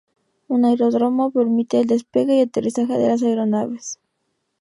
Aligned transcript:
Un 0.47 0.65
aeródromo 0.65 1.29
permite 1.29 1.79
el 1.79 1.85
despegue 1.85 2.37
y 2.37 2.41
aterrizaje 2.41 2.93
de 2.97 3.07
las 3.07 3.21
aeronaves. 3.21 3.99